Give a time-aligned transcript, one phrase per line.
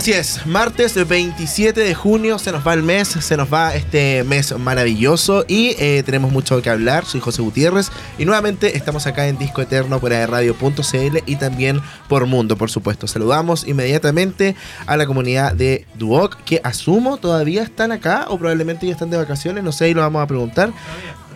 [0.00, 4.24] Así es, martes 27 de junio se nos va el mes, se nos va este
[4.24, 7.04] mes maravilloso y eh, tenemos mucho que hablar.
[7.04, 12.24] Soy José Gutiérrez y nuevamente estamos acá en Disco Eterno por radio.cl y también por
[12.24, 13.06] Mundo, por supuesto.
[13.06, 18.92] Saludamos inmediatamente a la comunidad de Duoc que asumo todavía están acá o probablemente ya
[18.92, 20.72] están de vacaciones, no sé, y lo vamos a preguntar.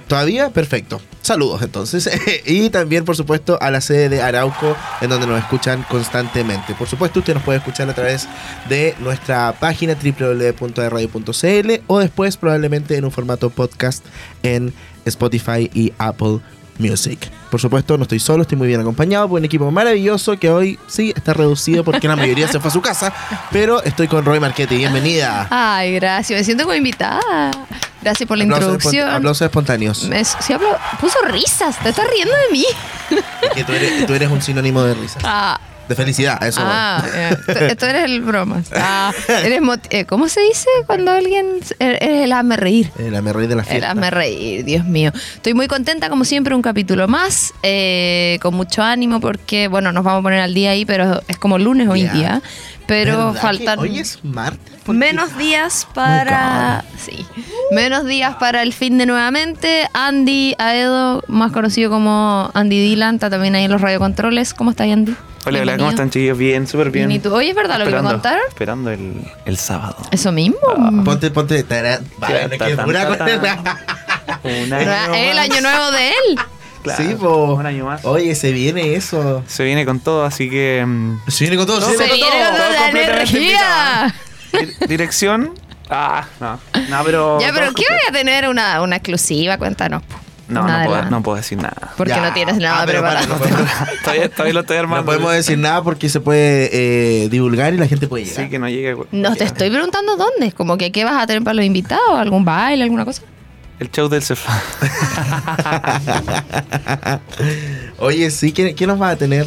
[0.09, 0.51] ¿Todavía?
[0.51, 1.01] Perfecto.
[1.23, 2.11] Saludos entonces.
[2.47, 6.75] y también, por supuesto, a la sede de Arauco, en donde nos escuchan constantemente.
[6.75, 8.29] Por supuesto, usted nos puede escuchar a través
[8.69, 14.05] de nuestra página www.radio.cl o después probablemente en un formato podcast
[14.43, 14.75] en
[15.07, 16.41] Spotify y Apple
[16.79, 17.19] Music.
[17.51, 20.79] Por supuesto, no estoy solo, estoy muy bien acompañado por un equipo maravilloso que hoy
[20.89, 23.13] sí está reducido porque la mayoría se fue a su casa,
[23.53, 24.77] pero estoy con Roy Marchetti.
[24.77, 25.47] Bienvenida.
[25.51, 26.39] Ay, gracias.
[26.41, 27.51] Me siento como invitada.
[28.03, 29.09] Gracias por la Aplausos introducción.
[29.09, 30.05] espont- Aplausos espontáneos.
[30.09, 31.79] Me- sí, hablo- puso risas.
[31.79, 32.65] Te estás riendo de mí.
[33.55, 35.19] Que tú eres, tú eres un sinónimo de risa.
[35.23, 35.59] Ah,
[35.89, 36.61] De felicidad, eso.
[36.63, 37.37] ah eh,
[37.79, 38.69] tú, eres el bromas.
[38.75, 41.47] Ah, eres eh, ¿Cómo se dice cuando alguien...
[41.79, 42.91] Eres el hazme reír.
[42.99, 43.91] Eh, la me reí de la El fiesta.
[43.91, 45.13] hazme reír, Dios mío.
[45.35, 50.05] Estoy muy contenta, como siempre, un capítulo más, eh, con mucho ánimo, porque, bueno, nos
[50.05, 52.13] vamos a poner al día ahí, pero es como lunes hoy Ya.
[52.13, 52.43] día.
[52.87, 53.79] Pero ¿Verdad faltan...
[53.79, 54.74] Hoy es martes.
[54.87, 56.85] Menos días para.
[56.99, 57.25] Sí.
[57.71, 59.89] Menos días para el fin de nuevamente.
[59.93, 64.55] Andy Aedo, más conocido como Andy Dylan, está también ahí en los radiocontroles.
[64.55, 65.15] ¿Cómo estás, Andy?
[65.47, 66.39] Hola, hola, ¿cómo están chicos?
[66.39, 67.11] Bien, súper bien.
[67.11, 67.35] ¿y tú?
[67.35, 68.41] Oye, ¿es verdad lo que me contaron?
[68.49, 69.15] Esperando el,
[69.45, 69.97] el sábado.
[70.11, 70.57] Eso mismo.
[71.05, 71.65] Ponte, ponte.
[71.71, 71.99] año
[75.15, 76.39] el año nuevo de él.
[76.83, 77.55] Claro, Sí, po.
[77.55, 78.05] Un año más.
[78.05, 79.43] Oye, se viene eso.
[79.47, 80.85] Se viene con todo, así que.
[80.87, 81.81] mm, Se viene con todo.
[81.81, 82.49] Se viene con viene todo.
[82.49, 84.15] con toda la energía.
[84.59, 85.53] Di- dirección.
[85.91, 86.59] Ah, no.
[86.89, 87.41] No, pero.
[87.41, 89.59] Ya, pero ¿qué voy a tener una, una exclusiva?
[89.59, 90.03] Cuéntanos.
[90.47, 91.93] No, no puedo, no puedo decir nada.
[91.97, 92.21] Porque Ya.
[92.21, 93.47] no tienes nada Ah, pero para, preparado.
[93.49, 93.73] no podemos-
[94.05, 95.01] todavía, todavía lo estoy armando.
[95.03, 96.69] No podemos decir nada porque se puede
[97.25, 98.45] eh, divulgar y la gente puede llegar.
[98.45, 98.95] Sí, que no llegue.
[99.13, 100.53] No te estoy preguntando dónde.
[100.53, 103.23] Como que qué vas a tener para los invitados, algún baile, alguna cosa.
[103.81, 104.61] El show del sofá.
[107.99, 109.47] Oye, sí, ¿quién, quién nos va a tener?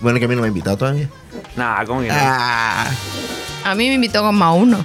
[0.00, 1.08] Bueno, que a mí no me ha invitado todavía.
[1.56, 2.14] Nah, ¿cómo que no?
[2.16, 2.86] Ah,
[3.64, 4.84] A mí me invitó con más uno.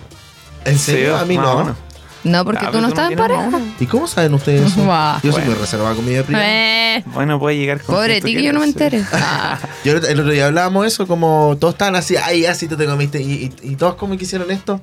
[0.66, 1.16] ¿En serio?
[1.18, 1.76] Sí, a mí no.
[2.22, 3.50] No, porque Ah, tú no tú no estás en pareja.
[3.80, 4.86] ¿Y cómo saben ustedes eso?
[5.24, 5.62] Yo soy muy Bueno.
[5.62, 6.46] reservado con mi vida privada.
[6.48, 7.96] Eh, Bueno, puede llegar con.
[7.96, 9.04] pobre ti que yo no me entere.
[9.14, 9.58] Ah.
[9.86, 13.22] Yo el otro día hablábamos eso, como todos estaban así, ay, así tú te comiste,
[13.22, 14.82] y, y, y todos como que hicieron esto,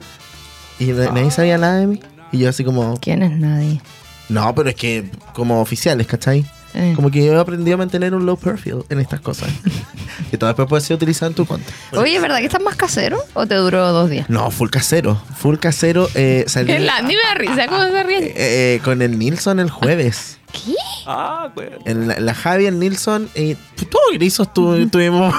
[0.78, 2.00] y na- nadie sabía nada de mí.
[2.32, 3.82] Y yo así como, ¿Quién es nadie?
[4.30, 6.46] no, pero es que como oficiales, ¿cachai?
[6.76, 6.92] Eh.
[6.94, 9.48] Como que yo he aprendido a mantener un low perfil en estas cosas.
[10.30, 11.74] que todo después puede ser utilizado en tu contra.
[11.92, 13.18] Oye, ¿verdad que estás más casero?
[13.34, 14.28] ¿O te duró dos días?
[14.28, 15.20] No, full casero.
[15.36, 16.08] Full casero.
[16.14, 18.32] Eh, salí El Andy me da risa, ¿cómo se eh, ríe?
[18.36, 20.38] eh, con el Nilsson el jueves.
[20.52, 20.74] ¿Qué?
[21.06, 21.68] Ah, güey.
[21.86, 23.56] En la, la Javi, el Nilsson, eh,
[23.90, 25.34] todo grisos tu, tuvimos.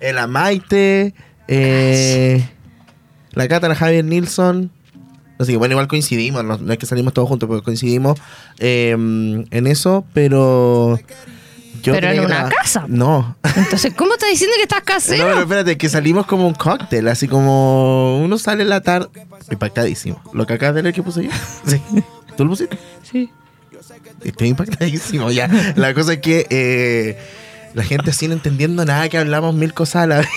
[0.00, 1.14] en la Maite,
[1.48, 2.48] eh,
[3.32, 4.70] la Cata, la Javi, el Nilsson.
[5.40, 8.18] Así que bueno, igual coincidimos, no, no es que salimos todos juntos, pero coincidimos
[8.58, 11.00] eh, en eso, pero...
[11.82, 12.84] yo Pero en una casa.
[12.88, 13.36] No.
[13.56, 15.40] Entonces, ¿cómo estás diciendo que estás No, pero casero?
[15.40, 19.08] espérate, que salimos como un cóctel, así como uno sale en la tarde.
[19.50, 20.22] Impactadísimo.
[20.34, 21.30] Lo que acabas de leer que puse yo.
[21.66, 21.80] Sí.
[22.36, 22.78] ¿Tú lo pusiste?
[23.10, 23.30] Sí.
[24.22, 25.48] Estoy impactadísimo ya.
[25.76, 27.18] La cosa es que eh,
[27.74, 30.28] la gente así no entendiendo nada, que hablamos mil cosas a la vez.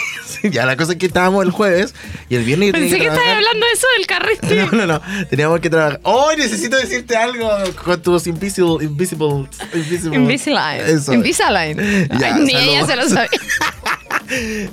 [0.51, 1.93] ya, la cosa es que estábamos el jueves
[2.29, 3.45] y el viernes yo tenía Pensé que estabas trabajar.
[3.47, 4.65] hablando eso del carrete.
[4.77, 5.25] No, no, no.
[5.29, 5.99] Teníamos que trabajar.
[6.03, 6.29] ¡Oh!
[6.37, 7.49] Necesito decirte algo
[7.83, 8.85] con tus invisible.
[8.85, 9.47] Invisible.
[9.73, 10.15] Invisible.
[10.17, 10.81] Invisalign.
[10.85, 11.13] Eso.
[11.13, 11.77] Invisalign.
[12.19, 13.29] Ya, Ay, ni ella se lo sabía.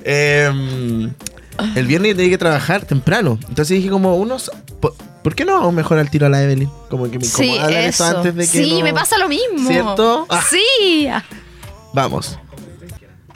[0.05, 0.51] Eh,
[1.75, 3.39] el viernes tenía que trabajar temprano.
[3.49, 4.51] Entonces dije como unos...
[5.23, 6.71] ¿Por, qué no vamos mejor al tiro a la Evelyn?
[6.89, 8.17] Como que me Sí, incomoda hablar esto eso.
[8.19, 9.69] antes de que Sí, no- me pasa lo mismo.
[9.69, 10.27] ¿Cierto?
[10.31, 10.43] Ah.
[10.49, 11.09] Sí.
[11.93, 12.39] Vamos,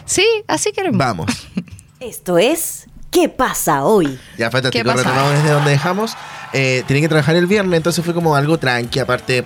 [0.06, 0.98] Sí, así queremos.
[0.98, 1.30] vamos.
[2.00, 4.18] Esto es ¿Qué pasa hoy?
[4.36, 6.16] Ya fantástico, retomamos desde donde dejamos.
[6.52, 9.44] Eh, tenía que trabajar el viernes, entonces fue como algo tranqui, aparte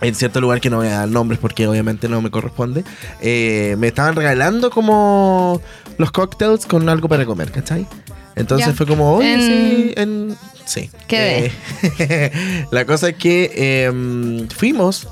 [0.00, 2.82] en cierto lugar que no voy a dar nombres porque obviamente no me corresponde.
[3.20, 5.62] eh, me estaban regalando como
[5.98, 7.86] los cócteles con algo para comer, ¿cachai?
[8.34, 8.74] Entonces Ya.
[8.74, 10.36] fue como, oye, En- sí, en...
[10.64, 10.90] Sí.
[11.06, 11.52] ¿Qué
[11.98, 15.06] Eh, la cosa es que eh, fuimos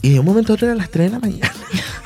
[0.00, 1.52] y de un momento a otro eran las 3 de la mañana.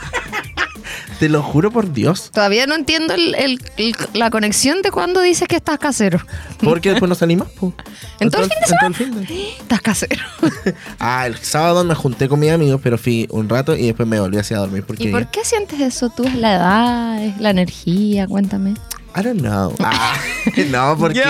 [1.19, 2.31] Te lo juro por Dios.
[2.33, 6.19] Todavía no entiendo el- el- el- la conexión de cuando dices que estás casero.
[6.63, 7.49] Porque después nos salimos.
[7.53, 7.73] po.
[8.21, 10.25] ¿En todo el fin de en todo el fin de- Estás casero.
[10.99, 14.21] Ah, el sábado me junté con mis amigos, pero fui un rato y después me
[14.21, 16.25] volví hacia dormir porque ¿Y por qué sientes eso tú?
[16.25, 17.25] ¿Es la edad?
[17.25, 18.27] ¿Es la energía?
[18.27, 18.71] Cuéntame.
[19.17, 19.75] I don't know.
[19.81, 20.15] Ah,
[20.71, 21.23] no, porque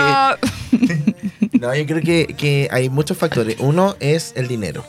[1.60, 3.56] no, yo creo que, que hay muchos factores.
[3.60, 4.84] Uno es el dinero.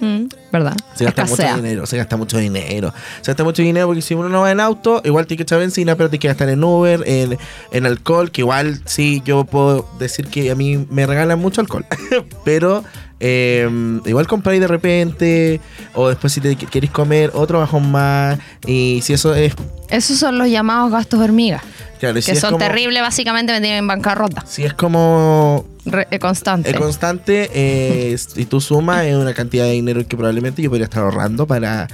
[0.00, 0.74] Mm, ¿Verdad?
[0.94, 1.50] Se gasta Escasea.
[1.50, 2.92] mucho dinero, se gasta mucho dinero.
[3.20, 5.58] Se gasta mucho dinero porque si uno no va en auto, igual tiene que echar
[5.58, 7.38] benzina, pero tiene que gastar en Uber, en,
[7.70, 11.84] en alcohol, que igual sí, yo puedo decir que a mí me regalan mucho alcohol.
[12.44, 12.82] pero
[13.20, 13.68] eh,
[14.06, 15.60] igual compráis de repente,
[15.94, 18.38] o después si te qu- queréis comer, otro bajón más.
[18.66, 19.54] Y si eso es.
[19.90, 21.62] Esos son los llamados gastos hormigas,
[21.98, 24.44] Claro, y si que es son como- terribles, básicamente me tienen en bancarrota.
[24.46, 26.70] Si es como Re- eh, constante.
[26.70, 30.84] Es constante eh, y tú sumas es una cantidad de dinero que probablemente yo podría
[30.84, 31.88] estar ahorrando para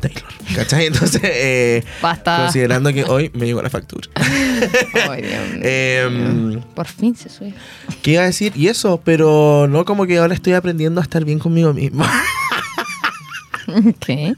[0.00, 0.24] Taylor.
[0.54, 0.86] ¿Cachai?
[0.86, 2.38] Entonces, eh, Basta.
[2.44, 4.08] considerando que hoy me llegó la factura.
[5.08, 5.60] Ay, Dios mío.
[5.62, 7.54] Em, Por fin se sube.
[8.02, 8.52] ¿Qué iba a decir?
[8.56, 12.04] Y eso, pero no como que ahora estoy aprendiendo a estar bien conmigo mismo.
[14.00, 14.34] ¿Qué?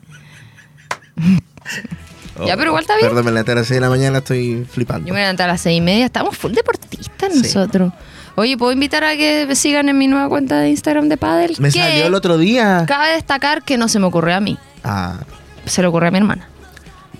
[2.46, 3.08] Ya, pero igual está bien.
[3.08, 5.06] Perdón, me levanté a las 6 de la mañana, estoy flipando.
[5.06, 6.06] Yo me levanté a las seis y media.
[6.06, 7.42] Estamos full deportistas Sí.
[7.42, 7.92] nosotros.
[8.34, 11.54] Oye, ¿puedo invitar a que me sigan en mi nueva cuenta de Instagram de Padel?
[11.58, 12.84] Me Que salió el otro día.
[12.88, 14.58] Cabe destacar que no se me ocurrió a mí.
[14.82, 15.20] Ah,
[15.66, 16.48] Se le ocurrió a mi hermana.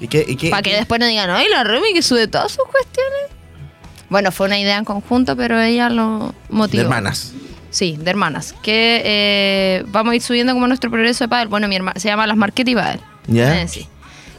[0.00, 0.24] ¿y qué?
[0.26, 0.50] ¿Y qué?
[0.50, 3.30] Para que después no digan, ay, la Remy que sube todas sus cuestiones.
[4.08, 6.82] Bueno, fue una idea en conjunto, pero ella lo motivó.
[6.82, 7.32] De hermanas.
[7.70, 8.54] Sí, de hermanas.
[8.62, 11.48] Que eh, vamos a ir subiendo como nuestro progreso de pádel.
[11.48, 13.00] Bueno, mi hermana se llama Las Marquetti Padel.
[13.26, 13.62] ¿Ya?
[13.62, 13.88] Eh, sí.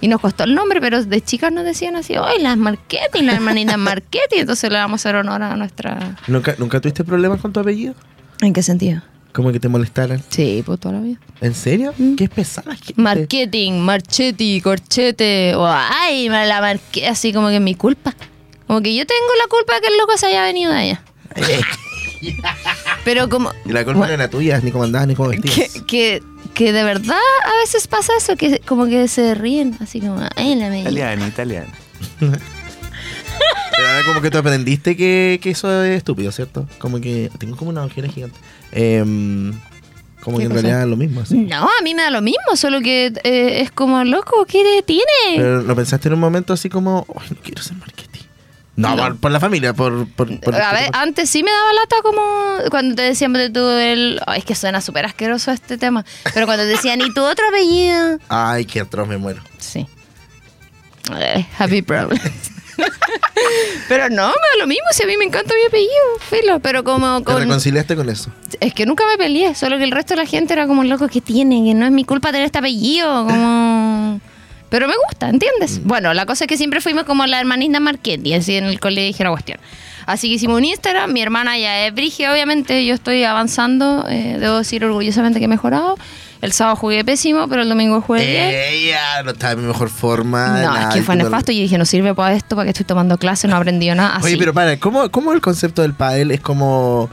[0.01, 3.35] Y nos costó el nombre, pero de chicas nos decían así, ¡ay, las Marquetti, las
[3.35, 4.39] hermanitas Marquetti!
[4.39, 6.17] Entonces le vamos a hacer honor a nuestra...
[6.27, 7.95] ¿Nunca, ¿Nunca tuviste problemas con tu apellido?
[8.41, 9.01] ¿En qué sentido?
[9.33, 10.23] Como que te molestaran.
[10.29, 11.19] Sí, pues toda la vida.
[11.41, 11.93] ¿En serio?
[11.97, 12.15] Mm.
[12.15, 13.01] Qué pesada gente.
[13.01, 18.15] Marketing, marchetti, corchete, o ay, me la marqué, así como que es mi culpa.
[18.67, 21.03] Como que yo tengo la culpa de que el loco se haya venido de allá.
[23.03, 23.51] Pero como...
[23.65, 25.73] Y la culpa no era tuya, ni cómo andabas, ni cómo vestías.
[25.73, 29.99] que, que, que de verdad a veces pasa eso, que como que se ríen, así
[29.99, 30.81] como, ay, la media.
[30.83, 31.71] Italiano, italiano.
[33.75, 36.67] Pero como que tú aprendiste que, que eso es estúpido, ¿cierto?
[36.79, 38.37] Como que tengo como una ojera gigante.
[38.71, 39.53] Em,
[40.21, 41.35] como ¿Qué que en realidad es lo mismo, así.
[41.35, 45.03] No, a mí me da lo mismo, solo que eh, es como, loco, ¿qué tiene?
[45.35, 48.21] Pero ¿no pensaste en un momento así como, ay, no quiero ser marketing?
[48.75, 49.03] No, No.
[49.03, 50.07] Por, por la familia, por...
[50.13, 52.21] por, por a ver, antes sí me daba lata como
[52.71, 54.19] cuando te decían de tú el...
[54.25, 56.05] ay, es que suena súper asqueroso este tema.
[56.33, 58.17] Pero cuando te decían, ¿y tu otro apellido?
[58.29, 59.43] Ay, qué atroz, me muero.
[59.59, 59.85] Sí.
[61.15, 62.19] Eh, happy problem.
[63.87, 65.91] pero no, me da lo mismo, si a mí me encanta mi apellido,
[66.29, 66.59] filo.
[66.59, 67.41] Pero como ¿Te con...
[67.41, 68.31] reconciliaste con eso?
[68.59, 71.07] Es que nunca me peleé, solo que el resto de la gente era como loco
[71.07, 74.19] que tiene, que no es mi culpa tener este apellido, como...
[74.69, 75.79] Pero me gusta, ¿entiendes?
[75.79, 75.87] Mm.
[75.87, 79.23] Bueno, la cosa es que siempre fuimos como la hermanita Marchetti, así en el colegio
[79.23, 79.59] la cuestión.
[80.07, 84.37] Así que hicimos un Instagram, mi hermana ya es Brigia, obviamente, yo estoy avanzando, eh,
[84.39, 85.95] debo decir orgullosamente que he mejorado.
[86.43, 88.49] El sábado jugué pésimo, pero el domingo jugué bien.
[88.53, 90.47] Ella no estaba en mi mejor forma.
[90.49, 92.71] No, nada, es que fue todo- nefasto y dije, no sirve para esto, para que
[92.71, 94.17] estoy tomando clases, no he aprendido nada.
[94.17, 94.25] Así.
[94.25, 97.09] Oye, pero para, ¿cómo, ¿cómo el concepto del pádel es como...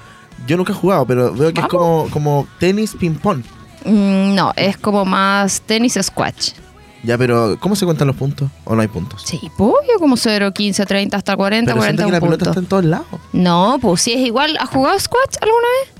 [0.48, 3.44] Yo nunca he jugado, pero veo que es como, como tenis ping-pong.
[3.84, 6.50] Mm, no, es como más tenis squash.
[7.04, 8.50] Ya, pero ¿cómo se cuentan los puntos?
[8.64, 9.22] ¿O no hay puntos?
[9.24, 12.58] Sí, pues como 0, 15, 30 hasta 40, Pero siento 40 que la pelota está
[12.60, 13.06] en todos lados.
[13.32, 14.56] No, pues si es igual.
[14.60, 15.94] ¿Has jugado squash alguna vez?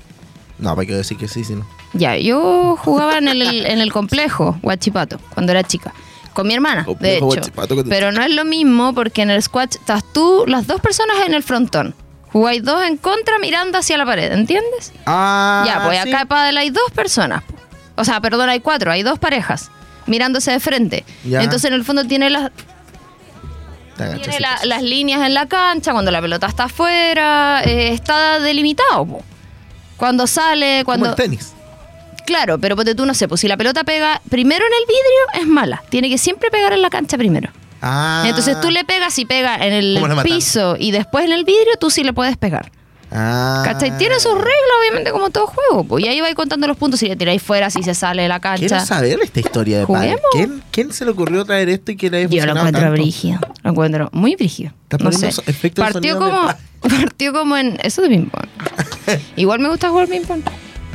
[0.59, 1.65] No, para que decir que sí, sí, no.
[1.93, 5.93] Ya, yo jugaba en el, en el complejo Huachipato cuando era chica.
[6.33, 7.41] Con mi hermana, de hecho.
[7.89, 11.33] Pero no es lo mismo porque en el squash estás tú, las dos personas en
[11.33, 11.93] el frontón.
[12.31, 14.93] Jugáis dos en contra mirando hacia la pared, ¿entiendes?
[15.05, 16.09] Ah, ya, pues sí.
[16.09, 17.43] acá en pádel hay dos personas.
[17.97, 19.69] O sea, perdón, hay cuatro, hay dos parejas
[20.07, 21.03] mirándose de frente.
[21.25, 21.43] Ya.
[21.43, 22.49] Entonces en el fondo tiene las,
[23.97, 29.05] tiene la- las líneas en la cancha, cuando la pelota está afuera, eh, está delimitado.
[29.05, 29.23] po.
[29.97, 31.09] Cuando sale, Como cuando...
[31.09, 31.53] el tenis.
[32.25, 35.41] Claro, pero ponte tú, no sé, pues si la pelota pega primero en el vidrio,
[35.41, 35.83] es mala.
[35.89, 37.49] Tiene que siempre pegar en la cancha primero.
[37.81, 38.23] Ah.
[38.27, 41.89] Entonces tú le pegas y pega en el piso y después en el vidrio, tú
[41.89, 42.71] sí le puedes pegar.
[43.13, 43.61] Ah.
[43.65, 43.97] ¿Cachai?
[43.97, 45.83] Tiene sus reglas, obviamente, como todo juego.
[45.83, 48.29] Pues y ahí vais contando los puntos, si le tiráis fuera, si se sale de
[48.29, 48.85] la Quiero cancha.
[48.85, 49.83] saber esta historia de.
[49.85, 50.21] Juguemos.
[50.31, 52.93] ¿Quién, ¿Quién se le ocurrió traer esto y que le haya Yo lo encuentro tanto?
[52.93, 53.39] brígido.
[53.63, 54.71] Lo encuentro muy brígido.
[54.99, 55.31] No sé.
[55.75, 57.77] Partió como, pa- partió como en.
[57.83, 58.47] Eso de ping-pong.
[59.35, 60.41] Igual me gusta jugar ping-pong.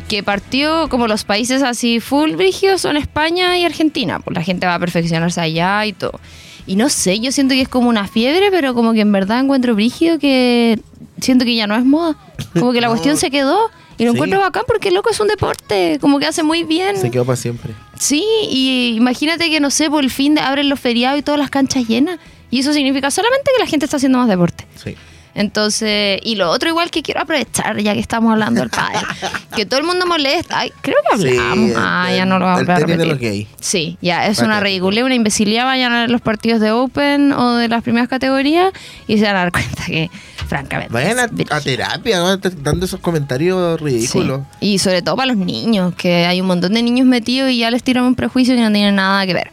[0.09, 4.21] Que partió como los países así full brígidos son España y Argentina.
[4.21, 6.21] Pues la gente va a perfeccionarse allá y todo.
[6.67, 9.41] Y no sé, yo siento que es como una fiebre, pero como que en verdad
[9.41, 10.79] encuentro brígido que
[11.21, 12.17] siento que ya no es moda.
[12.55, 12.93] Como que la No.
[12.93, 13.71] cuestión se quedó.
[13.99, 14.17] Y lo Sí.
[14.19, 16.97] encuentro bacán porque loco es un deporte, como que hace muy bien.
[16.99, 17.73] Se quedó para siempre.
[17.99, 21.41] Sí, y imagínate que, no sé, por el fin de abren los feriados y todas
[21.41, 22.19] las canchas llenas.
[22.51, 24.67] Y eso significa solamente que la gente está haciendo más deporte.
[24.85, 24.95] Sí.
[25.37, 28.99] Entonces, y lo otro igual que quiero aprovechar, ya que estamos hablando del padre,
[29.57, 30.61] que todo el mundo molesta.
[30.61, 31.73] Ay, creo que Sí, hablamos.
[31.77, 33.47] ah, el- ya no lo vamos a repetir.
[33.61, 35.65] Sí, ya, es una ridiculez, una imbecilidad.
[35.67, 38.73] Vayan a ver los partidos de Open o de las primeras categorías
[39.07, 40.11] y se van a dar cuenta que,
[40.49, 40.93] francamente.
[40.93, 42.37] Vayan a, terapia, ¿no?
[42.39, 44.41] Dando esos comentarios ridículos.
[44.61, 44.67] Sí.
[44.75, 47.71] Y sobre todo para los niños, que hay un montón de niños metidos y ya
[47.71, 49.51] les tiran un prejuicio que no tiene nada que ver.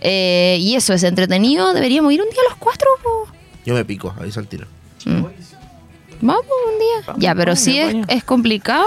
[0.00, 2.86] Eh, y eso es entretenido, deberíamos ir un día a los cuatro.
[3.02, 3.26] po.
[3.66, 4.66] Yo me pico, aviso al tiro.
[5.04, 5.24] Mm.
[6.20, 7.06] Vamos un día.
[7.06, 8.84] Vamos, ya, pero vamos, sí es, complicado.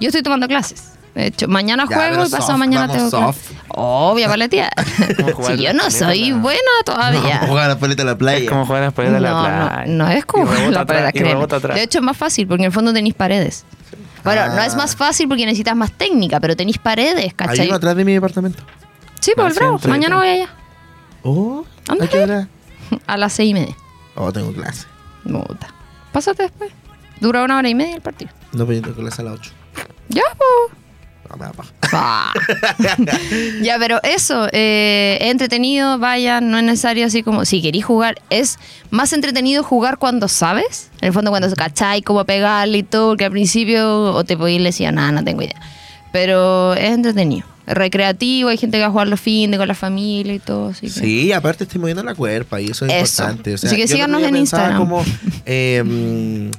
[0.00, 0.92] Yo estoy tomando clases.
[1.14, 3.38] De hecho, mañana Ya, juego y pasado soft, mañana tengo soft.
[3.50, 3.56] clases.
[5.34, 7.40] Jugar si yo la no paleta soy en la- buena todavía.
[7.40, 8.38] No, jugar a la paleta en la playa.
[8.44, 9.84] Es como jugar a las paredes de la playa.
[9.86, 11.12] no, no es como la atrás.
[11.74, 13.64] De hecho, es más fácil porque en el fondo tenéis paredes.
[14.24, 14.76] Bueno, no es Ah.
[14.76, 17.66] más fácil porque necesitas más técnica, pero tenéis paredes, ¿cachai?
[17.66, 18.62] uno atrás de mi departamento.
[19.20, 19.80] Sí, por el bravo.
[19.88, 20.48] Mañana voy allá.
[21.22, 21.64] Oh.
[21.88, 22.48] ¿a qué hora?
[23.06, 23.76] A las seis y media.
[24.14, 24.86] Oh, tengo clase.
[25.24, 25.68] Puta.
[26.12, 26.72] Pásate después.
[27.20, 28.30] Dura una hora y media el partido.
[28.52, 29.52] No, pero yo tengo clase a las 8.
[30.08, 30.22] Ya.
[31.92, 32.32] Ah.
[33.62, 38.20] ya, pero eso, eh, es entretenido, vayan, no es necesario así como, si queréis jugar,
[38.30, 38.58] es
[38.90, 43.26] más entretenido jugar cuando sabes, en el fondo cuando cacháis cómo pegarle y todo, porque
[43.26, 45.60] al principio o te podéis decir, nada, no tengo idea.
[46.12, 50.34] Pero es entretenido, recreativo, hay gente que va a jugar los fines con la familia
[50.34, 50.92] y todo, así que...
[51.00, 53.22] Sí, aparte estoy moviendo la cuerpa y eso es Eso.
[53.22, 53.54] importante.
[53.54, 54.78] O sea, Así que síganos en Instagram.
[54.78, 55.04] Como,
[55.46, 56.50] eh, mm,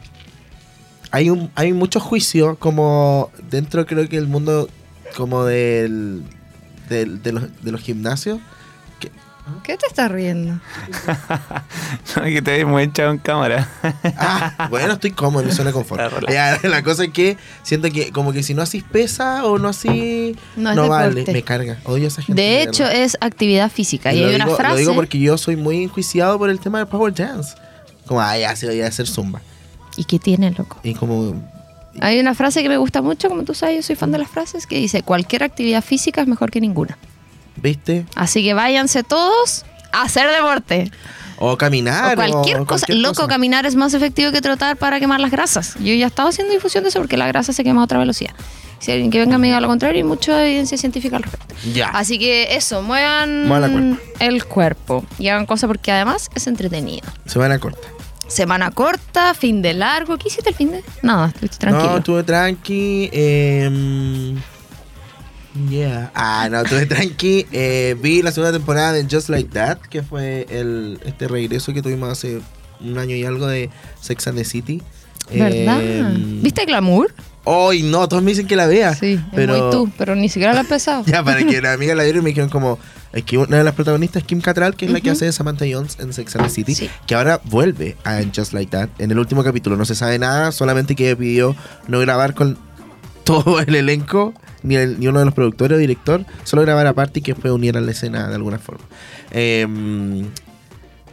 [1.11, 4.69] hay, un, hay mucho juicio como dentro creo que el mundo
[5.15, 6.21] como del,
[6.89, 8.39] del- de, los, de los gimnasios.
[9.63, 10.59] ¿Qué te estás riendo?
[12.23, 13.69] que te ves muy echado en cámara.
[14.17, 16.29] Ah, bueno, estoy cómodo en mi zona de confort.
[16.29, 19.69] Ya, la cosa es que siento que como que si no haces pesa o no
[19.69, 21.77] así No no, vale, me carga.
[21.85, 22.41] Odio a esa gente.
[22.41, 23.01] De hecho, verdad.
[23.01, 24.13] es actividad física.
[24.13, 24.73] Y, lo hay una digo, frase...
[24.73, 27.55] Lo digo porque yo soy muy enjuiciado por el tema del power dance.
[28.05, 29.41] Como, ah, ya se voy a hacer zumba.
[29.95, 30.79] ¿Y qué tiene, loco?
[30.83, 31.35] Y como,
[31.99, 34.29] Hay una frase que me gusta mucho, como tú sabes, yo soy fan de las
[34.29, 36.97] frases, que dice, cualquier actividad física es mejor que ninguna.
[37.61, 38.05] ¿Viste?
[38.15, 40.91] Así que váyanse todos a hacer deporte.
[41.37, 42.13] O caminar.
[42.13, 42.85] o cualquier o cosa.
[42.85, 43.27] cualquier Loco, cosa.
[43.27, 45.75] caminar es más efectivo que trotar para quemar las grasas.
[45.79, 48.33] Yo ya estaba haciendo difusión de eso porque la grasa se quema a otra velocidad.
[48.79, 51.55] Si alguien que venga me diga lo contrario, hay mucha evidencia científica al respecto.
[51.73, 51.87] Ya.
[51.89, 54.03] Así que eso, muevan Muevan la cuerpo.
[54.19, 57.07] el cuerpo y hagan cosas porque además es entretenido.
[57.25, 57.87] Se van a corta.
[58.27, 60.17] Semana corta, fin de largo.
[60.17, 60.83] ¿Qué hiciste el fin de?
[61.01, 61.91] Nada, estuviste tranquilo.
[61.91, 63.09] No, estuve tranqui.
[63.11, 64.35] Eh,
[65.69, 66.11] yeah.
[66.15, 67.45] Ah, no, estuve tranqui.
[67.51, 71.81] Eh, vi la segunda temporada de Just Like That, que fue el, este regreso que
[71.81, 72.41] tuvimos hace
[72.79, 73.69] un año y algo de
[74.01, 74.81] Sex and the City.
[75.31, 75.79] ¿Verdad?
[75.81, 76.03] Eh,
[76.41, 77.13] ¿Viste Glamour?
[77.43, 78.95] Hoy no, todos me dicen que la vea.
[78.95, 81.03] Sí, pero es muy tú, pero ni siquiera lo he empezado.
[81.07, 82.79] Ya, para que la amiga la vieron y me dijeron como...
[83.11, 85.65] Es que una de las protagonistas es Kim Cattrall, que es la que hace Samantha
[85.71, 86.89] Jones en Sex and the City, Sí.
[87.07, 88.89] que ahora vuelve a Just Like That.
[88.99, 91.55] En el último capítulo no se sabe nada, solamente que pidió
[91.87, 92.55] no grabar con
[93.23, 97.19] todo el elenco, ni, el- ni uno de los productores o director, solo grabar aparte
[97.19, 98.83] y que después unieran la escena de alguna forma.
[99.31, 100.25] Em,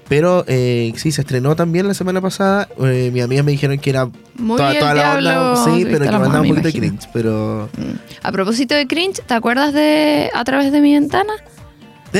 [0.09, 2.69] pero eh, sí, se estrenó también la semana pasada.
[2.85, 5.65] Eh, mis amigas me dijeron que era Muy toda, toda la onda.
[5.65, 7.09] Sí, pero que mandaba un poquito de cringe.
[7.13, 7.97] Pero Mm.
[8.23, 11.33] A propósito de cringe, ¿te acuerdas de A través de mi ventana?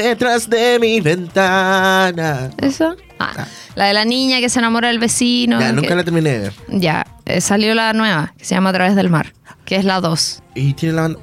[0.03, 2.51] Detrás de mi ventana.
[2.59, 2.97] ¿Esa?
[3.19, 3.47] Ah, Ah.
[3.75, 5.59] la de la niña que se enamora del vecino.
[5.61, 6.53] ya, que- nunca la terminé de ver.
[6.69, 9.33] Ya, eh, salió la nueva, que se llama A través del mar,
[9.65, 10.43] que es la 2.
[10.55, 11.21] Y tiene la banda.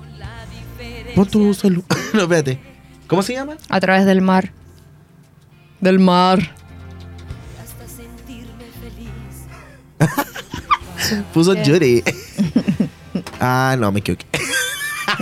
[1.15, 1.83] Pon tu celu.
[2.13, 2.59] no, espérate.
[3.07, 3.55] ¿Cómo se llama?
[3.69, 4.51] A través del mar.
[5.79, 6.39] Del mar.
[11.33, 12.03] Puso Yuri.
[13.39, 14.25] ah, no, me equivoqué.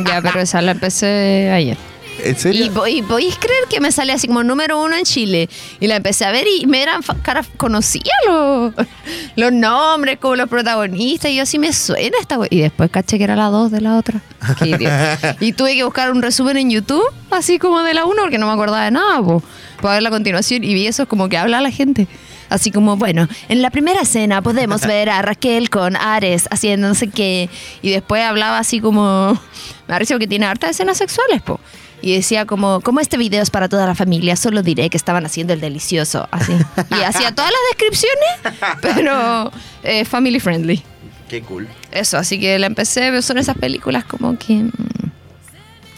[0.07, 1.77] Ya, pero esa la empecé ayer.
[2.23, 2.73] ¿En Y, serio?
[2.73, 5.49] po- y podéis creer que me sale así como número uno en Chile.
[5.79, 8.73] Y la empecé a ver y me eran caras, conocía los,
[9.35, 11.31] los nombres, como los protagonistas.
[11.31, 13.97] Y yo así me suena esta Y después caché que era la dos de la
[13.97, 14.21] otra.
[15.39, 18.47] Y tuve que buscar un resumen en YouTube, así como de la uno, porque no
[18.47, 19.43] me acordaba de nada, po,
[19.81, 20.63] para ver la continuación.
[20.63, 22.07] Y vi eso como que habla la gente.
[22.49, 26.95] Así como, bueno, en la primera escena podemos ver a Raquel con Ares haciendo no
[26.95, 27.49] sé qué.
[27.81, 29.33] Y después hablaba así como.
[29.87, 31.59] Me pareció que tiene hartas escenas sexuales, po.
[32.01, 35.25] Y decía como, como este video es para toda la familia, solo diré que estaban
[35.25, 36.51] haciendo el delicioso, así.
[36.53, 39.51] Y hacía todas las descripciones, pero
[39.83, 40.83] eh, family friendly.
[41.29, 41.67] Qué cool.
[41.91, 44.71] Eso, así que la empecé, son esas películas como que, mm,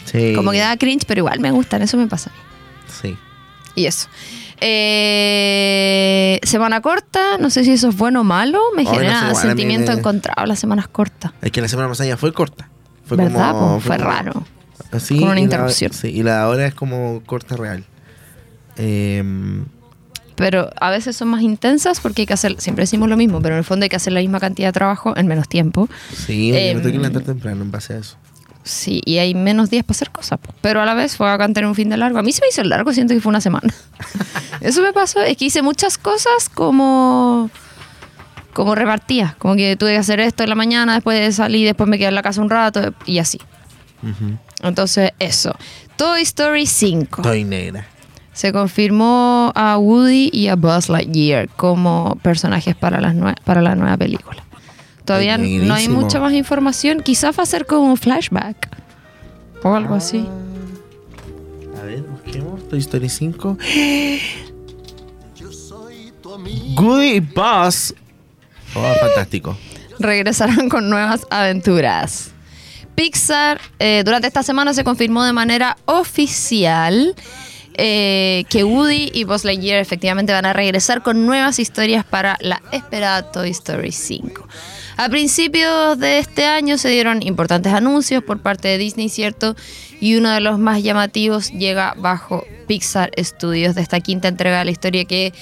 [0.04, 0.32] Sí.
[0.36, 2.30] como que da cringe, pero igual me gustan, eso me pasa.
[3.00, 3.16] Sí.
[3.74, 4.08] Y eso.
[4.60, 8.98] Eh, semana corta, no sé si eso es bueno o malo, me Ay, no sé,
[9.00, 11.32] genera sentimiento encontrado las semanas cortas.
[11.42, 12.68] Es que la semana pasada ya fue corta.
[13.04, 13.52] Fue ¿Verdad?
[13.52, 13.80] como.
[13.80, 14.46] Fue como- raro.
[14.94, 15.92] Así, Con una y la- interrupción.
[15.92, 17.84] sí, y la hora es como corta real.
[18.76, 19.64] Em,
[20.36, 23.54] pero a veces son más intensas porque hay que hacer, siempre decimos lo mismo, pero
[23.54, 25.88] en el fondo hay que hacer la misma cantidad de trabajo en menos tiempo.
[26.12, 28.16] Sí, oye, Em, me tengo que levantar temprano en base a eso.
[28.64, 30.40] Sí, y hay menos días para hacer cosas.
[30.62, 32.18] Pero a la vez fue bacán tener un fin de largo.
[32.18, 33.72] A mí se me hizo largo, siento que fue una semana.
[34.60, 37.50] Eso me pasó, es que hice muchas cosas como
[38.54, 41.98] como repartidas, como que tuve que hacer esto en la mañana, después salí, después me
[41.98, 43.38] quedé en la casa un rato y así.
[44.00, 44.38] Ujú.
[44.68, 45.54] Entonces, eso.
[45.96, 47.22] Toy Story 5.
[47.22, 47.86] Estoy negra.
[48.32, 53.76] Se confirmó a Woody y a Buzz Lightyear como personajes para, las nue- para la
[53.76, 54.42] nueva película.
[55.04, 57.00] Todavía Ay, no hay mucha más información.
[57.00, 58.68] Quizás va a ser como un flashback
[59.62, 60.26] o algo así.
[61.80, 63.56] A ver, busquemos Toy Story 5.
[66.74, 67.94] Goody y Buzz.
[68.74, 69.56] Oh, fantástico.
[70.00, 72.32] regresarán con nuevas aventuras.
[72.94, 77.14] Pixar, eh, durante esta semana se confirmó de manera oficial
[77.76, 82.62] eh, que Woody y Buzz Lightyear efectivamente van a regresar con nuevas historias para la
[82.70, 84.46] esperada Toy Story 5.
[84.96, 89.56] A principios de este año se dieron importantes anuncios por parte de Disney, ¿cierto?
[90.00, 94.66] Y uno de los más llamativos llega bajo Pixar Studios de esta quinta entrega de
[94.66, 95.32] la historia que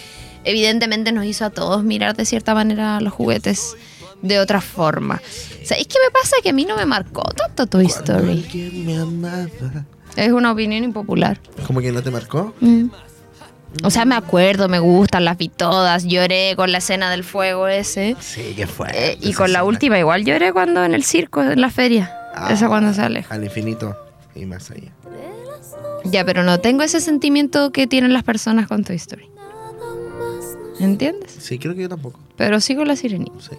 [0.44, 3.76] evidentemente nos hizo a todos mirar de cierta manera los juguetes
[4.22, 5.20] de otra forma.
[5.64, 6.36] ¿Sabéis qué me pasa?
[6.42, 8.82] Que a mí no me marcó tanto Toy Story.
[8.86, 9.46] me amaba.
[10.16, 11.38] Es una opinión impopular.
[11.66, 12.54] ¿Cómo que no te marcó?
[12.60, 12.86] Mm.
[13.84, 16.04] O sea, me acuerdo, me gustan, las vi todas.
[16.04, 18.16] Lloré con la escena del fuego ese.
[18.20, 18.88] Sí, que fue.
[18.92, 22.14] Eh, y con la última igual lloré cuando en el circo, en la feria.
[22.50, 23.24] Esa cuando sale.
[23.30, 23.96] Al infinito
[24.34, 24.92] y más allá.
[26.04, 29.31] Ya, pero no tengo ese sentimiento que tienen las personas con Toy Story.
[30.80, 31.36] ¿Entiendes?
[31.38, 32.18] Sí, creo que yo tampoco.
[32.36, 33.32] Pero sigo la sirenita.
[33.40, 33.56] Sí.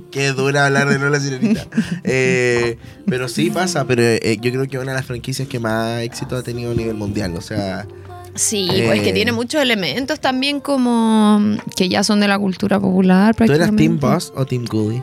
[0.10, 1.66] Qué dura hablar de Lola Sirenita.
[2.04, 5.58] Eh, pero sí pasa, pero eh, yo creo que es una de las franquicias que
[5.58, 7.34] más éxito ha tenido a nivel mundial.
[7.36, 7.86] O sea,
[8.34, 8.84] Sí, Eh.
[8.86, 11.40] pues que tiene muchos elementos también como
[11.74, 13.34] que ya son de la cultura popular.
[13.34, 13.98] ¿tú eras Team.
[13.98, 15.02] Boss o Team Goody?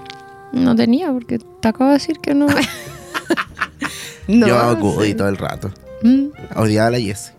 [0.52, 2.46] No tenía, porque te acabo de decir que no.
[4.28, 4.48] no.
[4.48, 5.72] yo hago Goody todo el rato.
[6.04, 6.28] Mm.
[6.58, 7.34] Odiaba a la Jessie.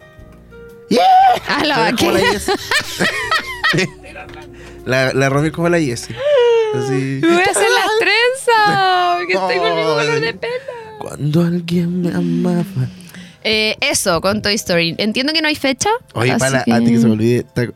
[1.48, 2.40] Ah, la ¿Tú eres como la vaquera.
[4.86, 6.14] La, la Romy como la Jessie.
[6.74, 7.20] Así.
[7.22, 10.52] Me voy a hacer las trenzas, el mismo color de pelo.
[10.98, 12.64] Cuando alguien me amaba.
[13.44, 14.94] Eh, eso, con Toy Story.
[14.98, 15.88] Entiendo que no hay fecha.
[16.14, 17.44] Oye, para que- a ti que se me olvide.
[17.44, 17.72] ¿Te,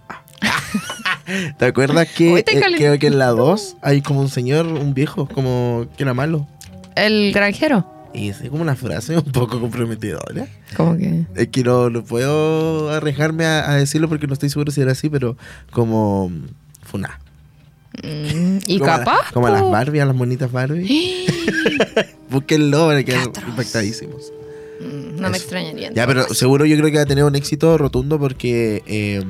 [1.58, 4.92] ¿te acuerdas que te eh, creo que en la 2 hay como un señor, un
[4.94, 6.46] viejo, como que era malo?
[6.94, 7.87] El granjero.
[8.12, 10.47] Y es como una frase un poco comprometedora.
[10.77, 11.25] Como que.
[11.35, 14.92] Es que no, no puedo arriesgarme a, a decirlo porque no estoy seguro si era
[14.92, 15.37] así, pero
[15.71, 16.47] como mm,
[16.83, 17.21] Funa.
[18.03, 19.33] mm, y como a la- capaz.
[19.33, 19.62] como a las.
[19.71, 21.27] Barbie, a las monitas Barbie.
[22.31, 23.44] Búsquenlo, van a quedar atroz.
[23.49, 24.33] impactadísimos.
[24.81, 25.92] Mm, No me extrañaría.
[25.92, 29.23] Ya, pero seguro yo creo que va a tener un éxito rotundo porque eh,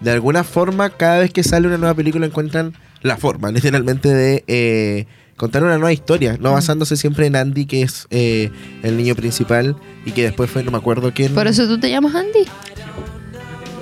[0.00, 4.44] de alguna forma cada vez que sale una nueva película encuentran la forma, literalmente, de
[4.48, 6.42] eh, contar una nueva historia, Mm.
[6.42, 8.50] no basándose siempre en Andy, que es eh,
[8.82, 11.34] el niño principal y que después fue, no me acuerdo quién.
[11.34, 12.44] Por eso tú te llamas Andy.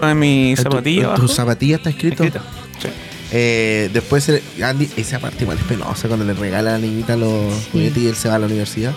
[0.03, 1.05] En mi tu- zapatilla.
[1.07, 1.23] abajo.
[1.23, 2.25] tu zapatilla está escrito.
[2.25, 2.45] Escrito.
[2.81, 2.89] Sí.
[3.33, 7.17] Eh, después eh, Andy, esa parte igual es penosa cuando le regala a la niñita
[7.17, 8.95] los juguetes y él se va a la universidad.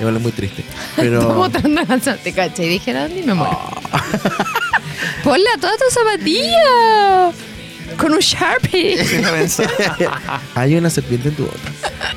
[0.00, 0.64] Igual es muy triste.
[0.96, 1.48] Pero.
[2.02, 3.58] Sa- te caché y dije Andy me muero.
[3.92, 4.02] Ah.
[5.24, 7.32] Ponle a toda tu zapatilla.
[7.98, 8.98] Con un Sharpie.
[10.54, 11.72] Hay una serpiente en tu bota.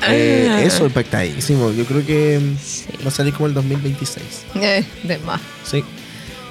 [0.08, 1.70] Eh, eso, impactadísimo.
[1.72, 4.24] Yo creo que mm, va a salir como el 2026.
[4.56, 5.40] Eh, de más.
[5.64, 5.84] Sí.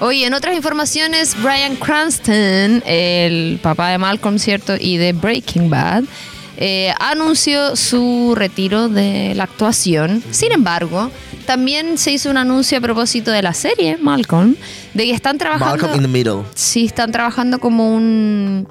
[0.00, 4.74] Oye, en otras informaciones, Brian Cranston, el papá de Malcolm, ¿cierto?
[4.78, 6.04] Y de Breaking Bad,
[6.56, 10.22] eh, anunció su retiro de la actuación.
[10.30, 11.10] Sin embargo,
[11.44, 14.56] también se hizo un anuncio a propósito de la serie Malcolm,
[14.94, 15.76] de que están trabajando...
[15.76, 16.44] Malcolm in the Middle.
[16.54, 18.68] Sí, están trabajando como un,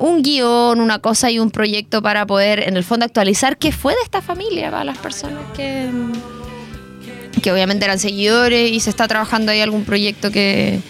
[0.00, 3.92] un guion, una cosa y un proyecto para poder, en el fondo, actualizar qué fue
[3.94, 5.88] de esta familia para las personas que,
[7.42, 10.80] que obviamente eran seguidores y se está trabajando ahí algún proyecto que,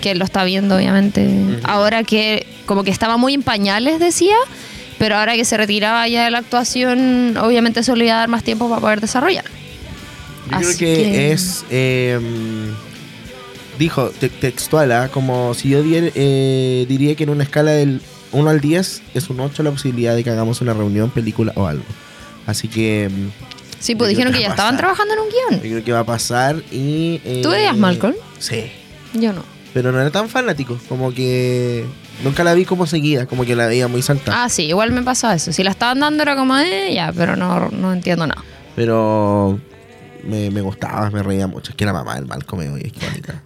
[0.00, 1.28] que lo está viendo, obviamente.
[1.64, 4.36] Ahora que como que estaba muy en pañales, decía,
[4.98, 8.28] pero ahora que se retiraba ya de la actuación, obviamente eso le iba a dar
[8.28, 9.44] más tiempo para poder desarrollar.
[10.50, 11.64] Yo creo Así que, que- es.
[11.70, 12.20] eh,
[13.78, 15.08] dijo te- textual, ¿ah?
[15.12, 18.00] como si yo dier- eh, diría que en una escala del
[18.32, 21.66] 1 al 10 es un 8 la posibilidad de que hagamos una reunión, película o
[21.66, 21.84] algo.
[22.46, 23.28] Así que mm,
[23.78, 25.60] Sí, pues Yo dijeron que que ya estaban trabajando en un yo guion.
[25.60, 27.20] creo que va a pasar y...
[27.24, 28.14] eh, ¿Tú veías Malcolm?
[28.38, 28.70] Sí,
[29.14, 29.42] Yo no.
[29.74, 31.84] pero no era tan fanático, como que
[32.22, 34.44] nunca la vi como seguida, como que la veía muy saltada.
[34.44, 35.52] Ah, sí, igual me pasaba eso.
[35.52, 38.42] Si la estaban dando era como, eh, ya, pero no, no entiendo nada.
[38.76, 39.58] Pero
[40.24, 41.70] me, me gustaba, me reía mucho.
[41.72, 43.42] Es que la mamá del Malcolm, oye, es que bonita.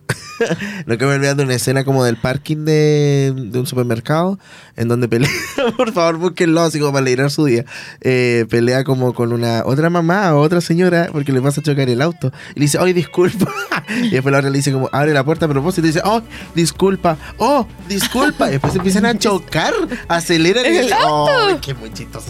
[0.86, 4.38] Lo que me olvidé de una escena como del parking de, de un supermercado
[4.76, 5.30] en donde pelea,
[5.76, 7.64] por favor búsquenlo así como para alegrar su día.
[8.00, 11.88] Eh, pelea como con una otra mamá o otra señora porque le pasa a chocar
[11.88, 12.30] el auto.
[12.54, 13.50] Y le dice, ay, disculpa.
[13.88, 16.22] y después la otra le dice como, abre la puerta a propósito y dice, oh,
[16.54, 18.48] disculpa, oh, disculpa.
[18.48, 19.72] Y después empiezan a chocar,
[20.08, 22.26] aceleran y ¿El oh, qué muy chistoso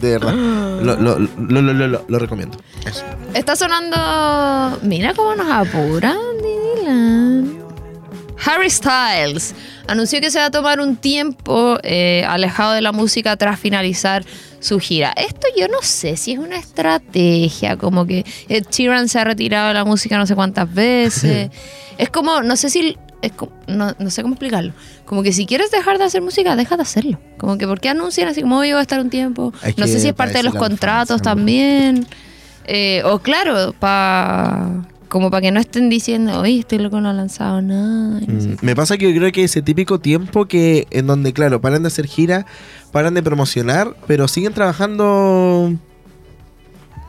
[0.00, 0.32] de verdad.
[0.34, 2.58] Lo, lo, lo, lo, lo, lo- lo recomiendo.
[2.86, 3.02] Eso.
[3.34, 4.78] Está sonando.
[4.82, 7.47] Mira cómo nos apuran, Dylan.
[8.44, 9.54] Harry Styles
[9.86, 14.24] anunció que se va a tomar un tiempo eh, alejado de la música tras finalizar
[14.60, 15.12] su gira.
[15.16, 19.68] Esto yo no sé si es una estrategia, como que Ed Sheeran se ha retirado
[19.68, 21.50] de la música no sé cuántas veces.
[21.98, 22.96] es como, no sé si.
[23.22, 24.72] es como- no, no sé cómo explicarlo.
[25.04, 27.20] Como que si quieres dejar de hacer música, deja de hacerlo.
[27.38, 29.52] Como que, ¿por qué anuncian así como, oye, voy a estar un tiempo?
[29.64, 32.06] Es no sé si es parte de los contratos también.
[32.66, 37.12] Eh, o claro, pa, como para que no estén diciendo, oye, este loco no ha
[37.12, 38.20] lanzado nada.
[38.20, 41.60] sé Mm, Me pasa que yo creo que ese típico tiempo que en donde, claro,
[41.60, 42.46] paran de hacer gira,
[42.92, 45.72] paran de promocionar, pero siguen trabajando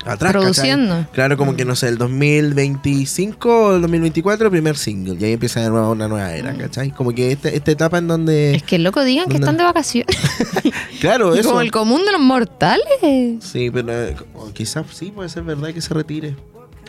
[0.05, 0.31] atrás.
[0.31, 0.31] ¿cachai?
[0.31, 1.07] Produciendo.
[1.11, 5.61] Claro, como que no sé, el 2025 o el 2024, primer single, y ahí empieza
[5.61, 6.91] de nuevo una nueva era, ¿cachai?
[6.91, 8.55] Como que esta, esta etapa en donde.
[8.55, 10.15] Es que el loco digan que están de vacaciones.
[11.01, 11.49] claro, eso.
[11.49, 12.85] Como el común de los mortales.
[13.41, 14.15] Sí, pero eh,
[14.53, 16.35] quizás sí puede ser verdad que se retire.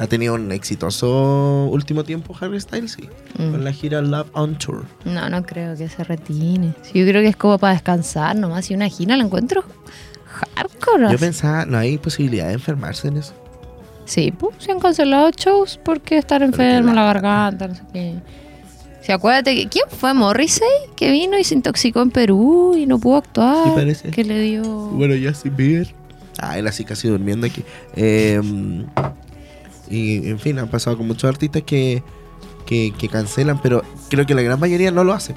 [0.00, 3.06] Ha tenido un exitoso último tiempo Harry Styles, sí.
[3.36, 3.50] Mm.
[3.50, 4.86] Con la gira Love on Tour.
[5.04, 6.72] No, no creo que se retire.
[6.80, 8.70] Sí, yo creo que es como para descansar nomás.
[8.70, 9.62] Y una gira la encuentro
[10.56, 11.12] hardcore.
[11.12, 13.34] Yo pensaba, no hay posibilidad de enfermarse en eso.
[14.06, 18.14] Sí, pues se han cancelado shows porque estar enfermo, la garganta, no sé qué.
[19.02, 19.68] Sí, acuérdate que.
[19.68, 20.66] ¿Quién fue Morrissey?
[20.96, 23.64] Que vino y se intoxicó en Perú y no pudo actuar.
[23.64, 24.10] Sí, parece.
[24.10, 24.62] Que le dio.
[24.62, 25.94] Bueno, Justin Bieber.
[26.38, 27.62] Ah, él así casi durmiendo aquí.
[27.96, 28.40] Eh,
[29.90, 32.02] y en fin, han pasado con muchos artistas que,
[32.64, 35.34] que, que cancelan, pero creo que la gran mayoría no lo hace.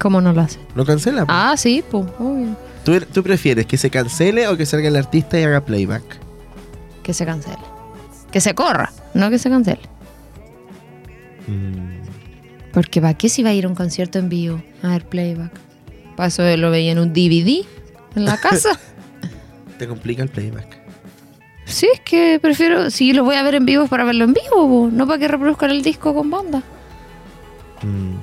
[0.00, 0.58] ¿Cómo no lo hace?
[0.74, 1.26] Lo cancelan.
[1.28, 2.56] Ah, sí, pues, obvio.
[2.84, 6.02] ¿Tú, ¿Tú prefieres que se cancele o que salga el artista y haga playback?
[7.02, 7.58] Que se cancele.
[8.30, 9.82] Que se corra, no que se cancele.
[11.46, 15.04] Mm, Porque ¿para qué si va a ir a un concierto en vivo a ver
[15.04, 15.52] playback?
[16.16, 17.66] Para eso lo veía en un DVD
[18.16, 18.78] en la casa.
[19.78, 20.79] te complica el playback.
[21.70, 24.32] Sí, es que prefiero, si lo voy a ver en vivo es para verlo en
[24.34, 26.62] vivo, po, no para que reproduzcan el disco con banda.
[27.82, 28.16] Mm.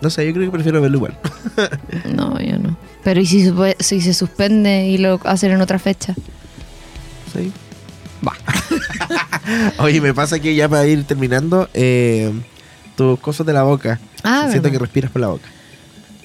[0.00, 1.18] No sé, yo creo que prefiero verlo igual.
[2.14, 2.76] No, yo no.
[3.02, 6.14] Pero ¿y si, se- si se suspende y lo hacen en otra fecha?
[7.32, 7.52] Sí.
[8.26, 8.32] Va.
[9.82, 12.30] Oye, me pasa que ya para ir terminando, eh,
[12.96, 14.00] tus cosas de la boca.
[14.22, 14.72] Ah, Siento ¿verdad?
[14.72, 15.48] que respiras por la boca.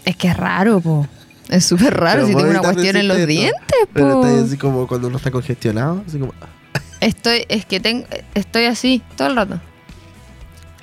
[0.05, 1.07] Es que es raro, po.
[1.49, 3.27] Es súper raro Pero si tengo una cuestión en los esto.
[3.27, 4.25] dientes, Pero po.
[4.25, 6.33] estás así como cuando uno está congestionado, así como...
[7.01, 9.59] Estoy, es que tengo, estoy así todo el rato.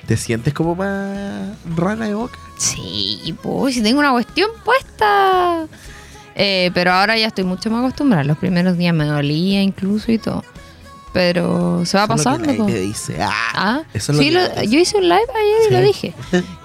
[0.05, 2.37] ¿Te sientes como más rana de boca?
[2.57, 5.67] Sí, pues si tengo una cuestión puesta.
[6.35, 8.23] Eh, pero ahora ya estoy mucho más acostumbrada.
[8.23, 10.43] Los primeros días me dolía incluso y todo.
[11.17, 12.45] Pero se va Eso es lo que pasando.
[12.63, 13.17] nadie te dice.
[13.23, 15.81] Ah, Ah, eso es lo sí, que lo- yo hice un live ayer y lo
[15.81, 16.13] dije.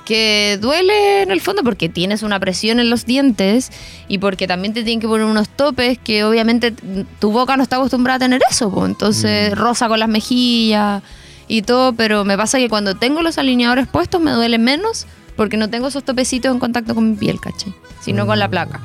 [0.04, 3.70] Que duele en el fondo porque tienes una presión en los dientes
[4.08, 6.74] y porque también te tienen que poner unos topes que obviamente
[7.18, 8.70] tu boca no está acostumbrada a tener eso.
[8.70, 8.84] po.
[8.84, 9.54] Entonces Mm.
[9.54, 11.02] rosa con las mejillas
[11.48, 15.56] y todo, pero me pasa que cuando tengo los alineadores puestos me duele menos porque
[15.56, 17.72] no tengo esos topecitos en contacto con mi piel, ¿cachai?
[18.02, 18.50] Sino con la Mm.
[18.50, 18.80] placa.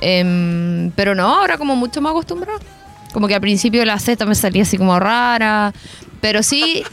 [0.00, 2.58] Em, pero no, ahora como mucho más acostumbrada.
[3.16, 5.72] Como que al principio la Z me salía así como rara,
[6.20, 6.84] pero sí,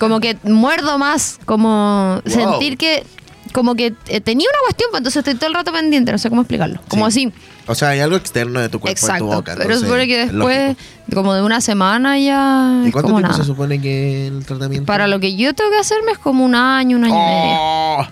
[0.00, 2.34] como que muerdo más, como Wow.
[2.34, 3.04] sentir que,
[3.52, 6.28] como que eh, tenía una cuestión, pues entonces estoy todo el rato pendiente, no sé
[6.28, 6.80] cómo explicarlo.
[6.88, 7.28] Como Sí.
[7.28, 7.32] así,
[7.68, 9.22] O sea, hay algo externo de tu cuerpo exacto.
[9.26, 9.54] en tu boca.
[9.56, 10.76] pero supone que es después,
[11.14, 13.36] como de una semana ya ¿Y cuánto como tiempo nada.
[13.36, 14.86] se supone que el tratamiento?
[14.86, 17.56] Para lo que yo tengo que hacerme es como un año, un año y medio.
[17.60, 18.06] Oh,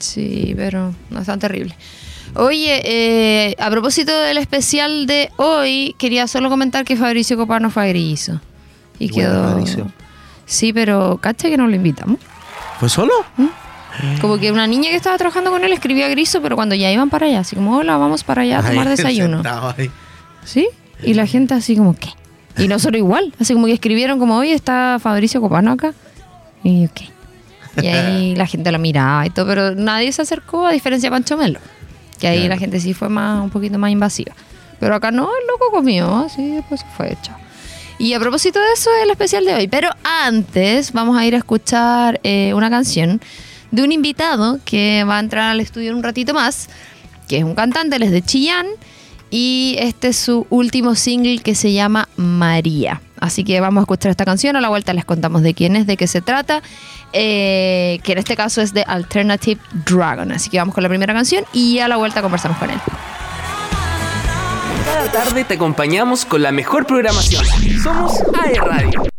[0.00, 1.76] Sí, pero no es tan terrible.
[2.34, 7.84] Oye, eh, a propósito del especial de hoy, quería solo comentar que Fabricio Copano fue
[7.84, 8.40] a Grillizo.
[8.98, 9.48] Y Bueno, quedó.
[9.50, 9.92] Fabricio.
[10.46, 12.18] Sí, pero cacha que no lo invitamos.
[12.78, 13.12] ¿Fue solo?
[14.20, 16.90] Como que una niña que estaba trabajando con él escribía a Griso, pero cuando ya
[16.90, 19.42] iban para allá, así como, hola, vamos para allá a tomar desayuno.
[20.44, 20.68] ¿Sí?
[21.02, 22.10] Y la gente así como, ¿qué?
[22.58, 25.92] Y nosotros igual, así como que escribieron como, oye, está Fabricio Copano acá.
[26.62, 27.08] Y yo, ¿qué?
[27.82, 31.14] Y ahí la gente lo miraba y todo, pero nadie se acercó, a diferencia de
[31.14, 31.60] Pancho Melo.
[32.20, 34.34] Que ahí la gente sí fue más, un poquito más invasiva.
[34.78, 37.32] Pero acá no, el loco comió, así después fue hecho.
[37.98, 39.68] Y a propósito de eso, el especial de hoy.
[39.68, 43.20] Pero antes vamos a ir a escuchar eh, una canción
[43.70, 46.68] de un invitado que va a entrar al estudio en un ratito más,
[47.28, 48.66] que es un cantante, él es de Chillán.
[49.30, 53.00] Y este es su último single que se llama María.
[53.20, 54.56] Así que vamos a escuchar esta canción.
[54.56, 56.62] A la vuelta les contamos de quién es, de qué se trata
[57.12, 60.30] eh, que en este caso es de Alternative Dragon.
[60.32, 62.78] Así que vamos con la primera canción y a la vuelta conversamos con él.
[64.84, 67.44] Cada tarde te acompañamos con la mejor programación.
[67.82, 69.09] Somos AE Radio.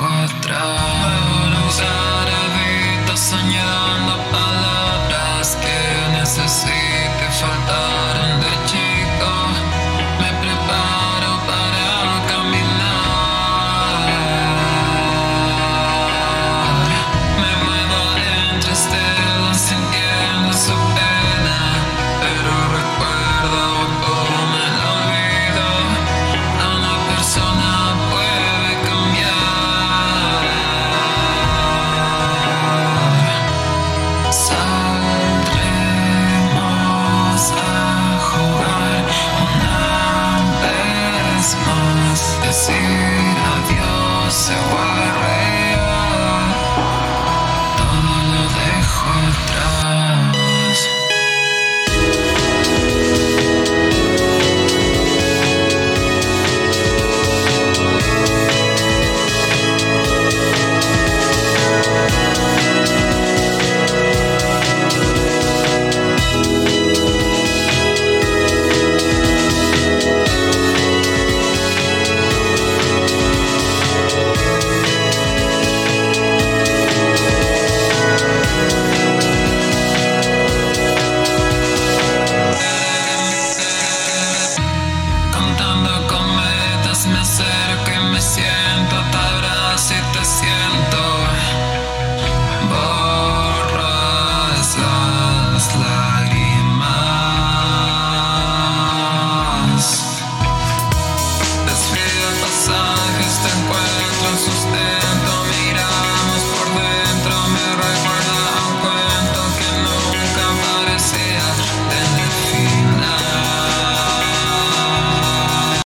[0.00, 0.62] Otra
[1.50, 4.17] luz árabe está soñando